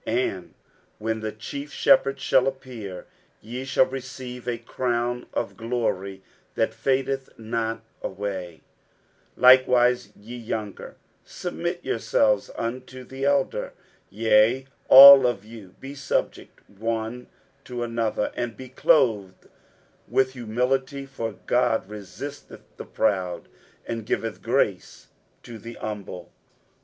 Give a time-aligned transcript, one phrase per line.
[0.07, 0.53] 60:005:004 And
[0.97, 3.05] when the chief Shepherd shall appear,
[3.39, 6.23] ye shall receive a crown of glory
[6.55, 8.61] that fadeth not away.
[9.37, 13.73] 60:005:005 Likewise, ye younger, submit yourselves unto the elder.
[14.09, 17.27] Yea, all of you be subject one
[17.63, 19.49] to another, and be clothed
[20.07, 23.47] with humility: for God resisteth the proud,
[23.85, 25.09] and giveth grace
[25.43, 26.31] to the humble.